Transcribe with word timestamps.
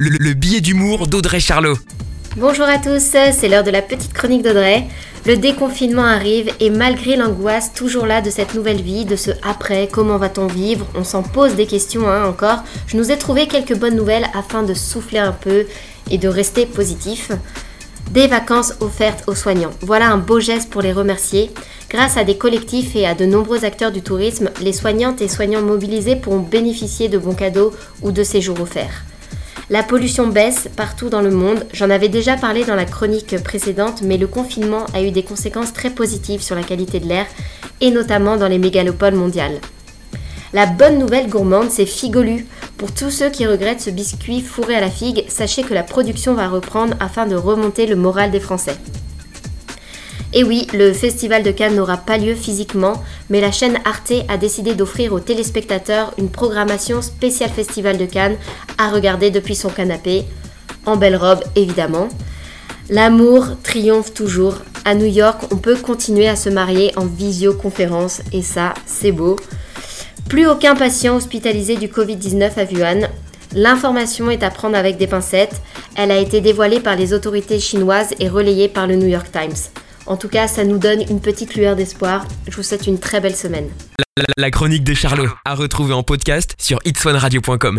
le, 0.00 0.10
le 0.10 0.32
billet 0.32 0.60
d'humour 0.60 1.08
d'Audrey 1.08 1.40
Charlot. 1.40 1.76
Bonjour 2.36 2.66
à 2.66 2.78
tous, 2.78 3.02
c'est 3.02 3.48
l'heure 3.48 3.64
de 3.64 3.72
la 3.72 3.82
petite 3.82 4.12
chronique 4.12 4.42
d'Audrey. 4.42 4.84
Le 5.26 5.36
déconfinement 5.36 6.04
arrive 6.04 6.52
et 6.60 6.70
malgré 6.70 7.16
l'angoisse 7.16 7.72
toujours 7.72 8.06
là 8.06 8.20
de 8.20 8.30
cette 8.30 8.54
nouvelle 8.54 8.80
vie, 8.80 9.04
de 9.04 9.16
ce 9.16 9.32
après, 9.42 9.88
comment 9.90 10.16
va-t-on 10.16 10.46
vivre, 10.46 10.86
on 10.94 11.02
s'en 11.02 11.24
pose 11.24 11.56
des 11.56 11.66
questions 11.66 12.08
hein, 12.08 12.26
encore, 12.26 12.62
je 12.86 12.96
nous 12.96 13.10
ai 13.10 13.18
trouvé 13.18 13.48
quelques 13.48 13.76
bonnes 13.76 13.96
nouvelles 13.96 14.28
afin 14.34 14.62
de 14.62 14.72
souffler 14.72 15.18
un 15.18 15.32
peu 15.32 15.66
et 16.12 16.18
de 16.18 16.28
rester 16.28 16.64
positif. 16.64 17.32
Des 18.12 18.28
vacances 18.28 18.74
offertes 18.80 19.24
aux 19.26 19.34
soignants. 19.34 19.72
Voilà 19.80 20.10
un 20.12 20.16
beau 20.16 20.38
geste 20.38 20.70
pour 20.70 20.80
les 20.80 20.92
remercier. 20.92 21.50
Grâce 21.90 22.16
à 22.16 22.22
des 22.22 22.38
collectifs 22.38 22.94
et 22.94 23.04
à 23.04 23.14
de 23.14 23.26
nombreux 23.26 23.64
acteurs 23.64 23.90
du 23.90 24.00
tourisme, 24.00 24.50
les 24.62 24.72
soignantes 24.72 25.20
et 25.22 25.28
soignants 25.28 25.60
mobilisés 25.60 26.16
pourront 26.16 26.38
bénéficier 26.38 27.08
de 27.08 27.18
bons 27.18 27.34
cadeaux 27.34 27.74
ou 28.02 28.12
de 28.12 28.22
séjours 28.22 28.60
offerts. 28.60 29.02
La 29.70 29.82
pollution 29.82 30.28
baisse 30.28 30.68
partout 30.76 31.10
dans 31.10 31.20
le 31.20 31.30
monde. 31.30 31.66
J'en 31.72 31.90
avais 31.90 32.08
déjà 32.08 32.36
parlé 32.36 32.64
dans 32.64 32.74
la 32.74 32.86
chronique 32.86 33.42
précédente, 33.42 34.00
mais 34.02 34.16
le 34.16 34.26
confinement 34.26 34.86
a 34.94 35.02
eu 35.02 35.10
des 35.10 35.22
conséquences 35.22 35.74
très 35.74 35.90
positives 35.90 36.42
sur 36.42 36.56
la 36.56 36.62
qualité 36.62 37.00
de 37.00 37.06
l'air, 37.06 37.26
et 37.80 37.90
notamment 37.90 38.36
dans 38.36 38.48
les 38.48 38.58
mégalopoles 38.58 39.14
mondiales. 39.14 39.60
La 40.54 40.64
bonne 40.64 40.98
nouvelle 40.98 41.28
gourmande, 41.28 41.70
c'est 41.70 41.84
Figolu. 41.84 42.46
Pour 42.78 42.92
tous 42.92 43.10
ceux 43.10 43.28
qui 43.28 43.46
regrettent 43.46 43.82
ce 43.82 43.90
biscuit 43.90 44.40
fourré 44.40 44.74
à 44.74 44.80
la 44.80 44.88
figue, 44.88 45.24
sachez 45.28 45.62
que 45.62 45.74
la 45.74 45.82
production 45.82 46.32
va 46.32 46.48
reprendre 46.48 46.94
afin 47.00 47.26
de 47.26 47.36
remonter 47.36 47.86
le 47.86 47.96
moral 47.96 48.30
des 48.30 48.40
Français. 48.40 48.76
Et 50.34 50.44
oui, 50.44 50.66
le 50.74 50.92
Festival 50.92 51.42
de 51.42 51.50
Cannes 51.50 51.74
n'aura 51.74 51.96
pas 51.96 52.18
lieu 52.18 52.34
physiquement, 52.34 53.02
mais 53.30 53.40
la 53.40 53.50
chaîne 53.50 53.78
Arte 53.86 54.12
a 54.28 54.36
décidé 54.36 54.74
d'offrir 54.74 55.14
aux 55.14 55.20
téléspectateurs 55.20 56.12
une 56.18 56.28
programmation 56.28 57.00
spéciale 57.00 57.48
Festival 57.48 57.96
de 57.96 58.04
Cannes 58.04 58.36
à 58.76 58.90
regarder 58.90 59.30
depuis 59.30 59.54
son 59.54 59.70
canapé, 59.70 60.24
en 60.84 60.96
belle 60.96 61.16
robe 61.16 61.40
évidemment. 61.56 62.08
L'amour 62.90 63.46
triomphe 63.62 64.12
toujours. 64.12 64.56
À 64.84 64.94
New 64.94 65.06
York, 65.06 65.42
on 65.50 65.56
peut 65.56 65.76
continuer 65.76 66.28
à 66.28 66.36
se 66.36 66.50
marier 66.50 66.92
en 66.96 67.06
visioconférence 67.06 68.20
et 68.32 68.42
ça, 68.42 68.74
c'est 68.86 69.12
beau. 69.12 69.36
Plus 70.28 70.46
aucun 70.46 70.74
patient 70.74 71.16
hospitalisé 71.16 71.76
du 71.76 71.88
Covid-19 71.88 72.50
à 72.58 72.64
Wuhan. 72.64 73.08
L'information 73.54 74.30
est 74.30 74.42
à 74.42 74.50
prendre 74.50 74.76
avec 74.76 74.98
des 74.98 75.06
pincettes. 75.06 75.62
Elle 75.96 76.10
a 76.10 76.18
été 76.18 76.42
dévoilée 76.42 76.80
par 76.80 76.96
les 76.96 77.14
autorités 77.14 77.60
chinoises 77.60 78.14
et 78.20 78.28
relayée 78.28 78.68
par 78.68 78.86
le 78.86 78.96
New 78.96 79.08
York 79.08 79.28
Times. 79.32 79.56
En 80.08 80.16
tout 80.16 80.28
cas, 80.28 80.48
ça 80.48 80.64
nous 80.64 80.78
donne 80.78 81.02
une 81.02 81.20
petite 81.20 81.54
lueur 81.54 81.76
d'espoir. 81.76 82.26
Je 82.48 82.56
vous 82.56 82.62
souhaite 82.62 82.86
une 82.86 82.98
très 82.98 83.20
belle 83.20 83.36
semaine. 83.36 83.68
La, 84.38 84.50
chronique 84.50 84.82
des 84.82 84.94
Charlots, 84.94 85.28
à 85.44 85.54
retrouver 85.54 85.92
en 85.92 86.02
podcast 86.02 86.54
sur 86.58 86.78
itswanradio.com. 86.86 87.76